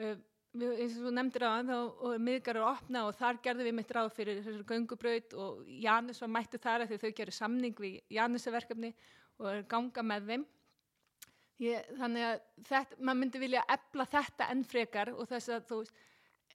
uh, 0.00 0.16
við, 0.54 0.72
eins 0.84 0.96
og 0.98 1.06
þú 1.06 1.12
nefndir 1.18 1.46
á 1.46 1.50
hann 1.52 1.74
og 1.74 2.16
miðgar 2.22 2.58
eru 2.58 2.66
opna 2.68 3.04
og 3.08 3.18
þar 3.18 3.42
gerðum 3.44 3.68
við 3.68 3.78
mitt 3.78 3.94
ráð 3.94 4.10
fyrir 4.16 4.40
þessar 4.42 4.66
göngubraut 4.70 5.36
og 5.38 5.62
Janus 5.84 6.22
var 6.24 6.34
mættu 6.38 6.60
þar 6.62 6.84
af 6.84 6.90
því 6.90 7.00
þau 7.02 7.14
gerðu 7.20 7.36
samning 7.38 7.78
við 7.80 8.00
Janusaverkefni 8.16 8.94
og 9.38 9.50
er 9.50 9.64
ganga 9.70 10.06
með 10.06 10.30
þeim 10.32 10.46
Ég, 11.62 11.86
þannig 12.00 12.24
að 12.26 12.40
þetta, 12.66 12.96
maður 12.98 13.18
myndi 13.20 13.40
vilja 13.44 13.60
ebla 13.70 14.04
þetta 14.10 14.48
enn 14.50 14.64
frekar 14.66 15.12
og 15.14 15.28
þess 15.30 15.52
að 15.54 15.68
þú 15.68 15.76
veist 15.84 16.00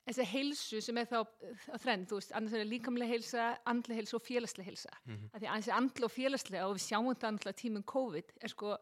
þessi 0.10 0.26
heilsu 0.28 0.82
sem 0.84 1.00
er 1.00 1.08
þá 1.10 1.18
að 1.20 1.84
þrenn, 1.84 2.06
þú 2.10 2.20
veist, 2.20 2.34
annars 2.36 2.56
er 2.56 2.64
það 2.64 2.72
líkamlega 2.74 3.14
heilsa, 3.14 3.48
andlega 3.70 4.00
heilsa 4.00 4.18
og 4.18 4.26
félagslega 4.26 4.70
heilsa. 4.70 4.92
Mm 5.06 5.16
-hmm. 5.16 5.30
Því 5.40 5.48
að 5.48 5.58
þessi 5.58 5.76
andlega 5.78 6.06
og 6.06 6.16
félagslega, 6.16 6.68
og 6.68 6.76
við 6.76 6.86
sjáum 6.88 7.10
þetta 7.14 7.28
andlega 7.28 7.62
tímum 7.62 7.86
COVID, 7.94 8.34
er 8.42 8.50
sko, 8.50 8.78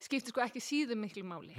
skiptir 0.00 0.32
sko 0.32 0.40
ekki 0.44 0.60
síðum 0.64 1.02
miklu 1.04 1.22
máli. 1.28 1.54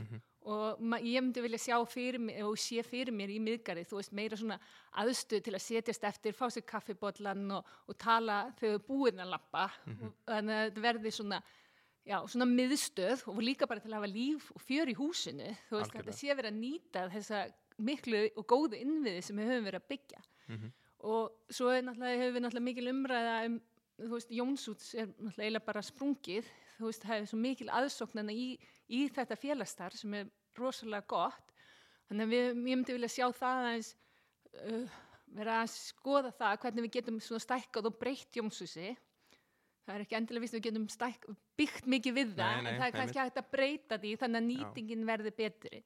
Og 0.50 0.80
ma- 0.82 0.98
ég 0.98 1.22
myndi 1.22 1.42
vilja 1.44 1.60
sjá 1.62 1.76
fyrir 1.86 2.18
mér, 2.20 2.44
og 2.48 2.56
sé 2.58 2.82
fyrir 2.84 3.14
mér 3.14 3.30
í 3.30 3.38
miðgari, 3.40 3.84
þú 3.86 4.00
veist, 4.00 4.12
meira 4.18 4.36
svona 4.40 4.58
aðstöð 4.98 5.44
til 5.46 5.54
að 5.54 5.62
setjast 5.62 6.04
eftir, 6.10 6.34
fá 6.34 6.48
sér 6.50 6.66
kaffibotlan 6.66 7.44
og, 7.52 7.66
og 7.88 7.98
tala 8.02 8.52
þegar 8.60 8.82
búin 8.88 9.22
að 9.22 9.30
lappa. 9.36 9.68
og, 9.86 10.14
þannig 10.26 10.56
að 10.58 10.64
þetta 10.72 10.82
verði 10.88 11.12
svona, 11.14 11.42
já, 12.10 12.18
svona 12.26 12.48
miðstöð 12.50 13.28
og 13.30 13.42
líka 13.46 13.68
bara 13.70 13.80
til 13.84 13.92
að 13.94 14.00
hafa 14.00 14.10
líf 14.16 14.50
og 14.56 14.62
fjör 14.66 14.90
í 14.90 14.96
húsinu 14.98 15.52
þú 15.70 15.78
veist, 15.78 15.92
Algjörlega. 15.94 16.02
þetta 16.02 16.18
sé 16.18 16.34
verið 16.40 16.52
að 16.52 16.62
nýta 16.64 17.04
þessa 17.14 17.44
miklu 17.78 18.24
og 18.38 18.46
góðu 18.50 18.82
innviði 18.82 19.22
sem 19.24 19.38
við 19.38 19.52
höfum 19.52 19.68
verið 19.70 19.82
að 19.84 19.90
byggja 19.94 20.24
Mhm. 20.52 20.72
og 21.04 21.32
svo 21.50 21.70
náttúrulega, 21.70 22.18
hefur 22.18 22.34
við 22.34 22.42
náttúrulega 22.44 22.66
mikil 22.66 22.88
umræða 22.92 23.36
um, 23.46 23.62
þú 24.02 24.10
veist, 24.18 24.30
Jónsúts 24.34 24.90
er 24.98 25.08
náttúrulega 25.22 25.66
bara 25.66 25.82
sprungið, 25.86 26.46
þú 26.78 26.90
veist, 26.90 27.06
það 27.06 27.18
er 27.18 27.30
svo 27.32 27.40
mikil 27.42 27.70
aðsóknana 27.82 28.36
í, 28.36 28.48
í 28.92 29.06
þetta 29.14 29.38
félagstar 29.40 29.96
sem 29.98 30.18
er 30.20 30.32
rosalega 30.58 31.08
gott. 31.12 31.56
Þannig 32.10 32.28
að 32.28 32.36
við, 32.36 32.48
ég 32.50 32.60
myndi 32.66 32.98
vilja 32.98 33.14
sjá 33.14 33.28
það 33.38 33.62
aðeins 33.62 33.94
uh, 34.66 35.00
vera 35.32 35.62
að 35.62 35.72
skoða 35.76 36.34
það 36.36 36.60
hvernig 36.66 36.88
við 36.88 36.98
getum 36.98 37.22
svona 37.24 37.46
stækkað 37.46 37.92
og 37.92 38.00
breytt 38.02 38.40
Jónsúsi 38.40 38.92
það 39.86 39.96
er 39.96 40.06
ekki 40.06 40.18
endilega 40.20 40.46
vist 40.46 40.56
að 40.56 40.60
við 40.60 40.68
getum 40.70 40.88
stæk, 40.92 41.28
byggt 41.60 41.90
mikið 41.90 42.16
við 42.18 42.32
það, 42.38 42.54
Nei, 42.54 42.64
nei, 42.64 42.72
en 42.72 42.80
það 42.80 42.88
er 42.88 42.96
kannski 42.98 43.22
hægt 43.22 43.42
að 43.42 43.52
breyta 43.56 44.00
því 44.02 44.14
þannig 44.22 44.42
að 44.42 44.48
nýtingin 44.50 45.06
verði 45.10 45.34
betri. 45.42 45.82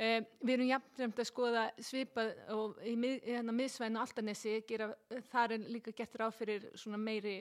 Um, 0.00 0.26
við 0.40 0.54
erum 0.54 0.70
jafnframt 0.70 1.20
að 1.20 1.28
skoða 1.28 1.64
svipað 1.84 2.30
og 2.54 2.78
í 2.88 2.94
mið, 2.96 3.16
hérna, 3.26 3.54
miðsvæðinu 3.58 4.00
Altanesi 4.00 4.54
gera, 4.68 4.86
þar 5.28 5.56
er 5.56 5.66
líka 5.74 5.92
gert 5.96 6.14
ráð 6.16 6.38
fyrir 6.38 6.68
svona 6.78 7.00
meiri 7.00 7.40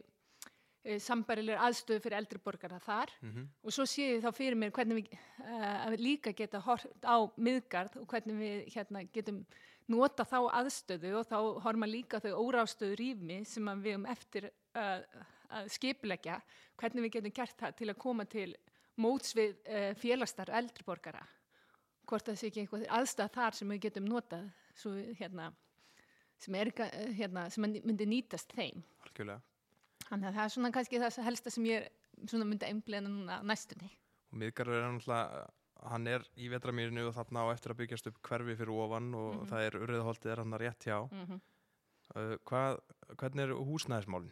sambarilegur 1.03 1.59
aðstöðu 1.59 2.03
fyrir 2.03 2.17
eldri 2.21 2.39
borgara 2.43 2.79
þar. 2.79 3.11
Mhm. 3.21 3.47
og 3.63 3.71
svo 3.75 3.85
sé 3.85 4.15
ég 4.15 4.23
þá 4.23 4.31
fyrir 4.35 4.55
mér 4.55 4.71
hvernig 4.71 4.95
við 5.01 5.17
uh, 5.43 5.89
við 5.91 5.99
líka 5.99 6.33
geta 6.33 6.59
hort 6.59 6.87
á 7.03 7.17
miðgarð 7.37 7.99
og 8.01 8.07
hvernig 8.07 8.39
við 8.39 8.73
hérna, 8.75 9.03
getum 9.11 9.45
nota 9.87 10.23
þá 10.23 10.39
aðstöðu 10.61 11.15
og 11.19 11.27
þá 11.27 11.37
horfum 11.65 11.83
að 11.83 11.93
líka 11.95 12.21
þau 12.23 12.31
órástöðu 12.45 12.95
rýfmi 12.95 13.43
sem 13.45 13.69
við 13.81 13.95
um 13.95 14.05
eftir 14.05 14.51
uh, 14.75 15.01
að 15.49 15.69
skipulegja 15.73 16.39
hvernig 16.79 17.07
við 17.07 17.15
getum 17.17 17.35
gert 17.35 17.57
það 17.59 17.75
til 17.75 17.89
að 17.89 18.01
koma 18.05 18.25
til 18.25 18.55
móts 18.95 19.35
við 19.35 19.57
uh, 19.67 19.91
félagstar 19.99 20.51
eldri 20.53 20.85
borgara. 20.85 21.25
Hvort 22.09 22.25
það 22.25 22.39
sé 22.39 22.47
ekki 22.47 22.63
einhver 22.63 22.87
aðstæð 22.89 23.33
þar 23.35 23.57
sem 23.57 23.69
við 23.69 23.83
getum 23.89 24.07
notað 24.09 24.47
svo, 24.73 24.95
við, 24.95 25.11
hérna, 25.19 25.51
sem, 26.39 26.55
er, 26.55 26.71
eh, 26.87 27.11
hérna, 27.19 27.49
sem 27.53 27.67
myndi 27.67 28.07
nýtast 28.09 28.55
þeim. 28.55 28.81
Algjörlega 29.05 29.41
þannig 30.09 30.27
að 30.29 30.35
það 30.39 30.43
er 30.45 30.53
svona 30.55 30.71
kannski 30.75 30.99
það 30.99 31.23
helsta 31.29 31.49
sem 31.53 31.65
ég 31.65 31.89
myndi 32.33 32.65
einblena 32.67 33.09
núna 33.09 33.39
á 33.39 33.41
næstunni 33.45 33.89
og 34.31 34.37
miðgarður 34.41 34.79
er 34.83 34.91
náttúrulega 34.91 35.47
hann 35.89 36.07
er 36.11 36.25
í 36.37 36.49
vetramýrinu 36.51 37.05
og 37.07 37.15
þarna 37.15 37.45
á 37.47 37.53
eftir 37.53 37.71
að 37.71 37.77
byggjast 37.83 38.07
upp 38.11 38.17
hverfi 38.27 38.55
fyrir 38.59 38.73
ofan 38.75 39.13
og 39.15 39.35
Mhm. 39.35 39.45
það 39.47 39.61
er 39.67 39.77
urriðaholtið 39.79 40.31
er 40.31 40.37
hann 40.43 40.53
rétt 40.59 40.83
hjá 40.85 40.97
mm 41.11 41.25
-hmm. 41.25 41.39
uh, 42.15 42.37
hvað, 42.45 42.79
hvernig 43.15 43.43
er 43.43 43.53
húsnæðismálin 43.55 44.31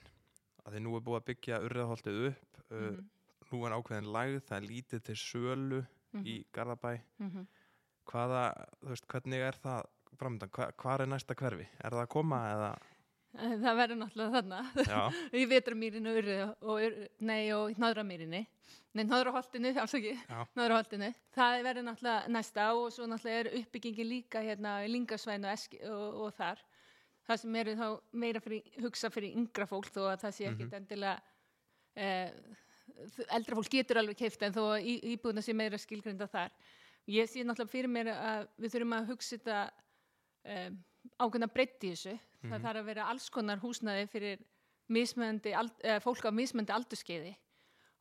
að 0.66 0.74
því 0.74 0.80
nú 0.84 0.96
er 0.98 1.02
búið 1.06 1.20
að 1.22 1.26
byggja 1.30 1.62
urriðaholtið 1.64 2.28
upp 2.28 2.72
uh, 2.72 2.78
Mhm. 2.78 3.10
nú 3.52 3.66
er 3.66 3.72
ákveðin 3.72 4.12
lagð, 4.12 4.42
það 4.44 4.58
er 4.58 4.68
lítið 4.68 5.04
til 5.04 5.16
sölu 5.16 5.86
í 6.26 6.46
Garðabæ 6.54 7.00
Mhm. 7.20 7.48
hvaða, 8.06 8.68
þú 8.84 8.88
veist, 8.90 9.08
hvernig 9.08 9.40
er 9.40 9.54
það 9.64 9.86
framöndan, 10.18 10.50
Hva, 10.50 10.72
hvað 10.74 11.00
er 11.02 11.06
næsta 11.08 11.36
hverfi 11.36 11.68
er 11.84 11.92
það 11.92 12.04
að 12.04 12.08
koma 12.10 12.38
eða 12.54 12.78
það 13.36 13.76
verður 13.82 14.00
náttúrulega 14.02 14.36
þarna. 14.38 14.60
Í 15.42 15.46
vetramýrinu 15.52 16.14
urðu 16.22 16.38
og, 16.62 17.02
nei, 17.28 17.42
og 17.56 17.74
náðramýrinni 17.82 18.44
nei, 18.98 19.04
náðraholtinu, 19.06 19.74
afsaki 19.78 20.16
Já. 20.16 20.40
náðraholtinu, 20.58 21.12
það 21.36 21.60
verður 21.68 21.86
náttúrulega 21.86 22.32
næsta 22.34 22.64
og 22.74 22.88
svo 22.96 23.06
náttúrulega 23.12 23.44
er 23.44 23.50
uppbyggingi 23.60 24.06
líka 24.08 24.42
hérna 24.42 24.80
í 24.86 24.90
Lingasvæn 24.90 25.46
og, 25.46 25.76
og, 25.92 26.16
og 26.26 26.34
þar. 26.40 26.64
Það 27.28 27.42
sem 27.44 27.56
eru 27.60 27.76
þá 27.78 27.88
meira 28.24 28.40
fyrir, 28.42 28.64
hugsa 28.82 29.10
fyrir 29.14 29.36
yngra 29.38 29.68
fólk 29.70 29.90
þó 29.92 30.02
að 30.14 30.22
það 30.24 30.36
sé 30.38 30.48
ekkit 30.48 30.74
endilega 30.80 31.18
eh, 32.00 32.32
eldra 33.36 33.58
fólk 33.60 33.70
getur 33.76 34.00
alveg 34.02 34.18
keift 34.24 34.46
en 34.48 34.56
þó 34.56 34.62
að 34.78 34.88
í- 34.88 35.02
íbúðina 35.14 35.44
sé 35.46 35.54
meira 35.54 35.78
skilgrinda 35.78 36.26
þar. 36.32 36.56
Ég 37.12 37.30
sé 37.30 37.44
náttúrulega 37.44 37.74
fyrir 37.76 37.92
mér 37.92 38.10
að 38.16 38.48
við 38.64 38.74
þurfum 38.78 38.96
að 38.98 39.12
hugsa 39.12 39.36
þetta 39.36 39.60
um, 40.56 40.80
ákveðna 41.18 41.50
breytti 41.52 41.94
þessu. 41.94 42.16
Það 42.48 42.64
þarf 42.64 42.82
að 42.82 42.90
vera 42.92 43.08
alls 43.12 43.28
konar 43.34 43.62
húsnaði 43.62 44.08
fyrir 44.12 44.44
mismöndi, 44.94 45.54
uh, 45.58 46.00
fólk 46.04 46.28
á 46.28 46.32
mismöndi 46.32 46.74
aldurskeiði 46.76 47.34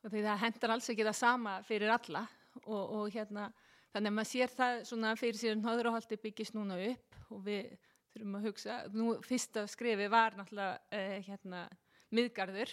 og 0.05 0.13
því 0.13 0.23
það 0.23 0.43
hendar 0.45 0.75
alls 0.77 0.91
ekki 0.93 1.07
það 1.07 1.19
sama 1.19 1.55
fyrir 1.67 1.93
alla. 1.93 2.27
Og, 2.65 2.83
og 3.01 3.09
hérna 3.13 3.51
þannig 3.93 4.11
að 4.11 4.17
maður 4.17 4.31
sér 4.31 4.53
það 4.55 4.79
svona 4.89 5.11
fyrir 5.19 5.41
sér 5.41 5.59
náðurahaldi 5.61 6.19
byggist 6.23 6.55
núna 6.57 6.79
upp 6.87 7.19
og 7.35 7.43
við 7.45 7.75
þurfum 8.15 8.37
að 8.39 8.47
hugsa, 8.49 8.77
nú 8.97 9.17
fyrsta 9.25 9.67
skrefi 9.69 10.07
var 10.13 10.39
náttúrulega 10.39 10.79
uh, 10.97 11.17
hérna 11.27 11.67
miðgarður. 12.15 12.73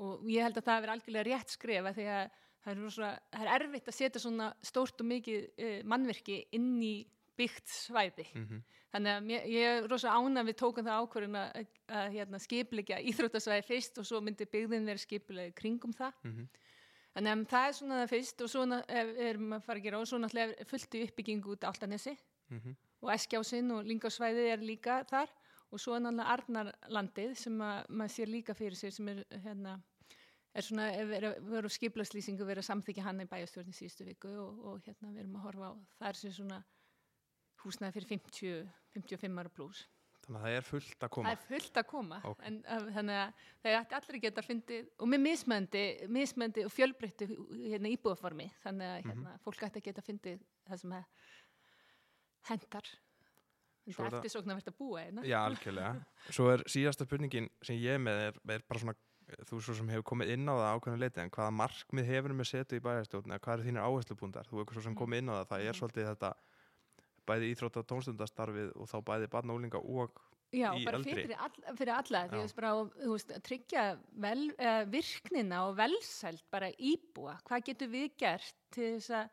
Og 0.00 0.28
ég 0.30 0.46
held 0.46 0.60
að 0.60 0.66
það 0.68 0.78
hefur 0.78 0.92
algjörlega 0.94 1.26
rétt 1.26 1.54
skrefa 1.56 1.94
því 1.96 2.06
að 2.14 2.22
það 2.60 2.72
er, 2.72 2.82
rosa, 2.84 3.10
það 3.32 3.46
er 3.46 3.54
erfitt 3.56 3.90
að 3.90 3.96
setja 3.96 4.22
svona 4.22 4.50
stórt 4.64 5.02
og 5.02 5.10
mikið 5.10 5.48
uh, 5.48 5.80
mannverki 5.90 6.38
inn 6.56 6.76
í 6.84 6.94
byggt 7.40 7.72
svæði. 7.72 8.26
Mhm, 8.36 8.62
þannig 8.94 9.16
að 9.16 9.26
mér, 9.30 9.44
ég 9.50 9.68
er 9.80 9.88
rosa 9.90 10.12
ána 10.16 10.42
við 10.46 10.56
tókum 10.60 10.86
það 10.86 11.02
ákvörðun 11.04 11.38
að, 11.40 11.60
að, 11.88 12.08
hérna, 12.16 12.40
skipleggja 12.42 12.98
íþróttasvæði 13.10 13.66
fyrst 13.68 14.00
og 14.02 14.08
svo 14.08 14.20
myndi 14.24 14.46
byggðin 14.50 14.88
vera 14.90 15.00
skiplega 15.02 15.54
kringum 15.60 15.94
það. 15.96 16.14
Mhm, 16.26 16.48
þannig 17.16 17.32
að 17.36 17.44
það 17.54 17.68
er 17.68 17.76
svona 17.80 18.00
það 18.04 18.12
fyrst 18.14 18.42
og 18.46 18.50
svo 18.52 18.64
na- 18.70 18.84
er- 18.88 19.14
erum 19.30 19.52
að 19.58 19.64
fara 19.66 19.78
að 19.80 19.86
gera 19.88 19.98
og 20.00 20.06
svo 20.10 20.18
náttúrulega 20.22 20.60
er 20.60 20.68
fullt 20.70 20.94
í 20.94 21.04
uppbyggingu 21.08 21.54
út 21.56 21.64
á 21.66 21.70
Altanesi 21.72 22.16
mhm, 22.50 22.76
og 23.02 23.10
Eskjásinn 23.14 23.70
og 23.74 23.84
Lingásvæðið 23.88 24.50
er 24.52 24.62
líka 24.62 25.00
þar 25.10 25.28
og 25.72 25.78
svo 25.82 25.94
er 25.96 26.04
náttúrulega 26.04 26.34
Arnarlandið 26.36 27.34
sem 27.38 27.58
að 27.66 27.88
maður 27.90 28.14
sér 28.14 28.30
líka 28.30 28.54
fyrir 28.58 28.78
sér 28.78 28.92
sem 28.94 29.08
er 29.08 29.24
hérna 29.42 29.80
er 30.54 30.62
svona, 30.66 30.86
er 30.94 31.06
verið 31.06 31.36
verið 31.50 31.74
skiplaslýsingu 31.76 32.46
verið 32.46 32.62
að 32.64 32.68
samþykja 32.70 33.02
hann 33.06 33.20
í 33.22 33.26
bæjastjórn 33.30 33.70
í 33.70 33.76
síðustu 33.76 34.06
viku 34.06 34.30
og, 34.42 34.64
og 34.66 34.80
hérna 34.86 35.10
við 35.14 35.20
erum 35.24 35.36
að 35.38 35.44
horfa 35.48 35.68
á 35.70 35.74
það 35.98 36.08
er 36.10 36.34
svona 36.38 36.62
húsnæði 37.64 37.96
fyrir 37.98 38.08
50, 38.14 38.68
55 38.96 39.40
ára 39.42 39.52
pluss 39.56 39.84
þannig 40.20 40.40
að 40.40 40.46
það 40.46 40.56
er 40.60 40.66
fullt 40.68 40.94
að 40.94 41.00
það 41.02 41.12
koma 41.16 41.30
er 41.34 41.42
fullt 41.48 41.78
að 41.80 41.86
koma 41.90 42.18
Ok. 42.30 42.40
en 42.48 42.56
uh, 42.64 42.88
þannig 42.96 43.20
að 43.20 43.44
það 43.64 43.76
ætti 43.80 43.98
allir 44.00 44.20
geta 44.24 44.42
að 44.42 44.48
fyndi 44.50 44.80
og 45.00 45.08
með 45.10 45.22
mismöndi, 45.26 45.84
mismöndi 46.12 46.64
og 46.68 46.72
fjölbreyttu 46.74 47.28
hérna, 47.30 47.92
íbúðaformi 47.96 48.48
þannig 48.64 48.90
að 48.94 49.06
hérna, 49.08 49.36
fólk 49.46 49.64
ætti 49.68 49.80
að 49.80 49.86
geta 49.88 50.04
að 50.04 50.10
fyndi 50.12 50.34
það 50.68 50.82
sem 50.84 50.96
að 51.00 51.04
hendar 52.50 52.90
það 53.90 54.04
er 54.06 54.10
það- 54.12 54.18
eftir 54.20 54.30
svona 54.36 54.54
verðt 54.54 54.68
að 54.70 54.76
búa 54.78 55.00
hérna. 55.02 55.22
Já, 55.26 55.38
algjörlega. 55.48 55.92
Svo 56.36 56.50
er 56.52 56.62
síðasta 56.70 57.06
spurningin 57.08 57.48
sem 57.64 57.76
ég 57.80 57.96
er 57.96 58.02
með 58.02 58.20
er, 58.28 58.36
er 58.54 58.62
bara 58.68 58.82
svona, 58.84 58.94
þú 59.48 59.58
svo 59.64 59.74
sem 59.80 59.88
hefur 59.90 60.04
komið 60.12 60.30
inn 60.36 60.46
á 60.46 60.54
það 60.54 60.68
ákveðinu 60.76 61.00
leiti, 61.02 61.20
en 61.24 61.32
hvaða 61.34 61.54
markmið 61.58 62.10
hefur 62.12 62.36
með 62.38 62.50
setu 62.52 62.78
í 62.78 62.84
bæjarstjórn, 62.84 63.32
eða 63.34 63.42
hvað 63.46 63.56
eru 63.56 63.66
þínir 63.66 63.86
áherslupúndar? 63.88 64.50
Mm. 67.30 67.34
bæði 67.34 67.52
íþrótta 67.54 67.86
tónstundastarfið 67.86 68.74
og 68.76 68.90
þá 68.90 68.98
bæði 69.06 69.30
barna 69.30 69.56
og 69.56 70.20
Já, 70.50 70.72
bara 70.82 70.98
fyrir, 70.98 71.30
all, 71.38 71.52
fyrir 71.78 71.92
alla 71.94 72.20
því 72.26 72.38
veist, 72.40 72.56
bara, 72.58 72.70
þú 72.98 73.10
veist, 73.12 73.28
að 73.36 73.42
tryggja 73.46 73.82
vel, 74.24 74.48
uh, 74.58 74.80
virknina 74.90 75.60
og 75.68 75.76
velsælt 75.78 76.42
bara 76.50 76.72
íbúa, 76.74 77.36
hvað 77.46 77.68
getur 77.68 77.92
við 77.92 78.08
gert 78.18 78.56
til 78.74 78.96
þess 78.96 79.12
að 79.14 79.28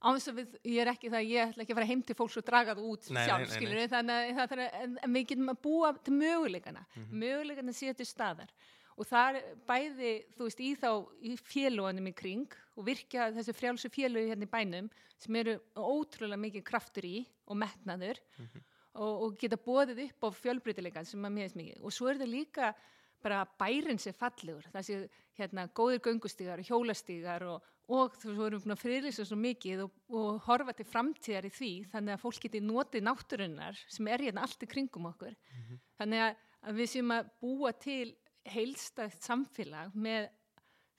á 0.00 0.08
þess 0.14 0.30
að 0.30 0.38
við, 0.38 0.54
ég 0.70 0.78
er 0.84 0.90
ekki 0.92 1.10
það, 1.12 1.26
ég 1.26 1.50
ætla 1.50 1.64
ekki 1.64 1.74
að 1.74 1.80
fara 1.80 1.88
heim 1.90 2.04
til 2.06 2.16
fólks 2.20 2.38
og 2.38 2.46
draga 2.46 2.76
það 2.78 2.86
út 2.92 3.08
sjálf, 3.10 3.50
skilur 3.50 3.90
þannig 3.96 4.20
að 4.20 4.30
það 4.38 4.52
þarf 4.54 4.64
að, 4.68 4.78
en, 4.86 4.94
við 5.16 5.26
getum 5.32 5.52
að 5.52 5.60
búa 5.66 5.90
til 5.98 6.14
möguleikana, 6.20 6.84
Mhm. 6.94 7.18
möguleikana 7.24 7.74
séu 7.74 7.96
til 7.98 8.06
staðar 8.06 8.54
og 9.00 9.08
það 9.08 9.38
er 9.38 9.52
bæði, 9.68 10.10
þú 10.36 10.46
veist, 10.48 10.60
í 10.60 10.70
þá, 10.76 10.90
í 11.24 11.36
féluganum 11.40 12.10
í 12.10 12.16
kring 12.16 12.58
og 12.76 12.84
virkja 12.84 13.30
þessi 13.36 13.54
frjálsu 13.56 13.90
félugi 13.92 14.28
hérna 14.28 14.44
í 14.44 14.52
bænum 14.52 14.90
sem 15.20 15.38
eru 15.40 15.56
ótrúlega 15.72 16.40
mikið 16.40 16.66
kraftur 16.68 17.08
í 17.08 17.22
og 17.48 17.58
metnaður 17.60 18.20
og, 18.92 19.24
og 19.24 19.36
geta 19.40 19.58
bóðið 19.60 20.04
upp 20.06 20.28
á 20.28 20.28
fjölbreytileikan 20.36 21.08
sem 21.08 21.24
að 21.24 21.34
mér 21.36 21.48
finnst 21.48 21.60
mikið. 21.60 21.80
Og 21.80 21.96
svo 21.96 22.10
er 22.10 22.20
það 22.20 22.32
líka 22.34 22.70
bara 23.24 23.42
bærin 23.60 24.00
sem 24.00 24.16
fallegur. 24.16 24.68
Sé 24.84 25.02
hérna 25.38 25.66
góðir 25.76 26.02
göngustígar 26.04 26.60
og 26.60 26.68
hjólastígar 26.68 27.44
og, 27.48 27.66
og 27.88 28.16
þú 28.20 28.30
veist, 28.30 28.38
við 28.38 28.46
erum 28.46 28.64
búin 28.64 28.76
að 28.76 28.82
friðlýsa 28.84 29.26
svo 29.28 29.38
mikið 29.40 29.84
og, 29.86 29.98
og 30.12 30.40
horfa 30.44 30.76
til 30.76 30.88
framtíðar 30.88 31.48
í 31.48 31.52
því 31.56 31.72
þannig 31.92 32.16
að 32.16 32.24
fólk 32.24 32.44
geti 32.44 32.62
notið 32.64 33.06
náttúrunnar 33.08 33.80
sem 33.88 34.08
er 34.12 34.28
hérna 34.28 34.44
allt 34.44 34.64
í 34.64 34.70
kringum 34.70 35.08
okkur. 35.12 35.36
Þannig 36.00 36.26
að, 36.26 36.42
að 36.68 36.82
við 36.82 36.92
séum 36.94 37.14
að 37.16 37.30
búa 37.40 37.72
til 37.76 38.14
heilstætt 38.48 39.22
samfélag 39.22 39.92
með 39.94 40.28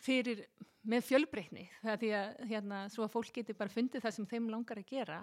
fyrir, 0.02 0.44
með 0.84 1.06
fjölbreytni 1.08 1.68
það 1.82 2.00
því 2.04 2.12
að 2.18 2.42
hérna, 2.52 2.82
svo 2.90 3.06
að 3.06 3.14
fólk 3.16 3.32
geti 3.36 3.54
bara 3.58 3.70
fundið 3.74 4.02
það 4.06 4.16
sem 4.18 4.26
þeim 4.34 4.50
langar 4.50 4.82
að 4.82 4.90
gera 4.90 5.20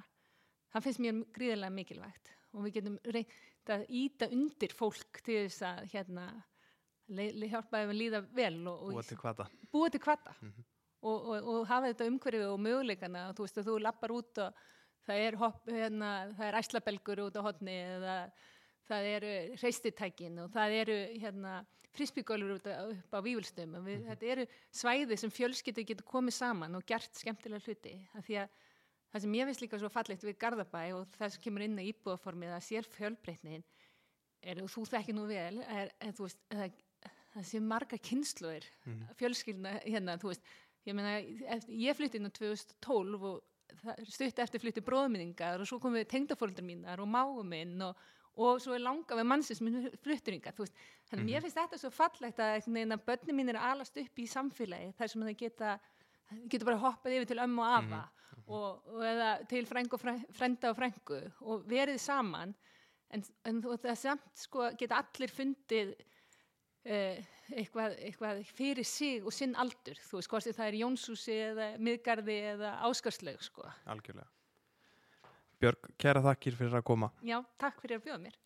það 0.72 0.84
finnst 0.86 1.02
mér 1.02 1.20
gríðarlega 1.34 1.74
mikilvægt 1.78 2.32
og 2.54 2.64
við 2.66 2.74
getum 2.78 2.98
reynt 3.04 3.72
að 3.74 3.84
íta 4.00 4.28
undir 4.32 4.72
fólk 4.76 5.20
til 5.24 5.42
þess 5.46 5.62
að 5.68 5.80
hérna, 5.92 6.26
le, 7.12 7.30
le, 7.36 7.48
hjálpa 7.52 7.82
þeim 7.82 7.92
að 7.92 7.98
líða 8.02 8.22
vel 8.36 8.56
og, 8.66 8.82
og 8.88 8.92
búa 8.96 9.06
til 9.08 9.20
hvata. 9.22 9.48
búa 9.72 9.90
til 9.92 10.00
kvata 10.00 10.34
Mhm. 10.40 10.64
og, 11.02 11.18
og, 11.30 11.48
og 11.52 11.66
hafa 11.68 11.92
þetta 11.92 12.06
umhverfið 12.10 12.46
og 12.52 12.60
möguleikana 12.64 13.26
þú 13.36 13.44
veist 13.46 13.58
að 13.60 13.68
þú 13.70 13.78
lappar 13.84 14.10
út 14.16 14.38
og 14.42 14.62
það 15.08 15.24
er, 15.26 15.36
hopp, 15.40 15.60
hérna, 15.70 16.08
það 16.36 16.46
er 16.48 16.58
æslabelgur 16.62 17.20
út 17.26 17.36
á 17.38 17.42
hotni 17.46 17.76
eða 17.82 18.16
það 18.88 19.08
eru 19.14 19.32
reistitækin 19.62 20.38
og 20.44 20.50
það 20.54 20.76
eru 20.82 20.96
hérna, 21.22 21.58
frisbygólur 21.98 22.56
upp 22.58 23.14
á 23.16 23.20
vívilstöðum 23.24 23.78
og 23.80 23.86
við, 23.88 24.02
þetta 24.10 24.26
eru 24.34 24.46
svæði 24.80 25.16
sem 25.18 25.32
fjölskyldi 25.34 25.84
getur 25.88 26.06
komið 26.06 26.36
saman 26.36 26.76
og 26.78 26.84
gert 26.86 27.16
skemmtilega 27.16 27.64
hluti 27.64 27.94
af 28.14 28.26
því 28.26 28.36
að 28.42 28.56
það 29.08 29.24
sem 29.24 29.34
ég 29.38 29.48
finnst 29.48 29.62
líka 29.64 29.80
svo 29.80 29.88
fallegt 29.90 30.26
við 30.26 30.36
Garðabæ 30.42 30.82
og 30.98 31.06
það 31.16 31.32
sem 31.34 31.42
kemur 31.46 31.64
inn 31.64 31.78
á 31.80 31.88
íbúðaformið 31.88 32.52
að 32.54 32.66
sér 32.68 32.88
fjölbreytnin 32.92 33.64
er, 34.44 34.60
og 34.62 34.68
þú 34.70 34.84
þekkir 34.92 35.16
nú 35.16 35.24
vel 35.30 35.62
er, 35.64 35.90
er, 35.98 36.12
veist, 36.20 36.38
að, 36.52 36.76
það 37.34 37.46
sé 37.50 37.60
marga 37.64 37.98
kynsluðir 37.98 38.66
Mhm. 38.84 39.06
fjölskyldna 39.18 39.72
hérna, 39.84 40.18
þú 40.20 40.30
veist 40.34 40.44
ég 40.86 40.94
meina, 40.94 41.16
ég 41.68 41.96
flytti 41.96 42.20
inn 42.20 42.28
á 42.28 42.32
2012 42.36 43.24
og 43.32 43.42
það 43.82 44.04
stutt 44.08 44.38
eftir 44.44 44.62
flytti 44.62 44.80
bróðminningar 44.84 45.60
og 45.60 45.66
svo 45.68 45.80
komum 45.80 45.98
við 45.98 46.06
tengdafóreldrar 46.12 46.64
mínar 46.64 47.00
og 47.02 47.08
máum 47.10 47.48
minn 47.48 47.82
og, 47.82 47.96
og 48.38 48.62
svo 48.62 48.74
er 48.76 48.84
langa 48.84 49.18
við 49.18 49.26
mannsins 49.26 49.60
minn 49.64 49.88
flutturingar, 50.04 50.54
þannig 50.54 51.24
mm 51.24 51.28
mér 51.28 51.42
finnst 51.42 51.58
þetta 51.58 51.78
svo 51.80 51.90
fallegt 51.90 52.38
að, 52.38 52.68
að 52.68 53.04
börnin 53.06 53.36
mín 53.36 53.52
er 53.52 53.60
alast 53.60 53.96
upp 53.98 54.20
í 54.20 54.26
samfélagi 54.30 54.92
þar 54.98 55.10
sem 55.12 55.24
það 55.26 55.40
geta 55.42 55.78
geta 56.50 56.68
bara 56.68 56.80
hoppað 56.82 57.16
yfir 57.16 57.30
til 57.30 57.42
ömmu 57.42 57.64
og 57.64 57.74
afa 57.78 58.02
og, 58.48 58.92
og 58.94 59.04
eða 59.04 59.30
til 59.48 59.66
frængu 59.68 59.98
og 59.98 60.04
frænda 60.36 60.72
og 60.72 60.78
frængu 60.78 61.20
og 61.40 61.66
verið 61.68 62.00
saman. 62.02 62.54
En, 63.10 63.24
en 63.48 63.62
það 63.64 63.96
samt 63.96 64.26
sko 64.36 64.68
geta 64.78 65.00
allir 65.00 65.32
fundið 65.32 65.94
uh, 65.96 67.20
eitthvað, 67.56 67.96
eitthvað 68.04 68.42
fyrir 68.52 68.84
sig 68.84 69.24
og 69.24 69.32
sinn 69.32 69.56
aldur, 69.56 69.96
þú 70.10 70.20
veist, 70.20 70.32
hvort 70.32 70.50
það 70.50 70.66
er 70.66 70.80
Jónsúsi 70.82 71.38
eða 71.46 71.70
Miðgarði 71.80 72.36
eða 72.54 72.74
Áskarslaug 72.88 73.40
sko. 73.44 73.64
algjörlega 73.88 74.28
Björg, 75.58 75.88
kæra 75.98 76.22
þakkir 76.22 76.58
fyrir 76.58 76.78
að 76.78 76.84
koma. 76.90 77.10
Já, 77.26 77.40
takk 77.58 77.80
fyrir 77.82 77.98
að 77.98 78.04
bjóða 78.08 78.20
mér 78.26 78.36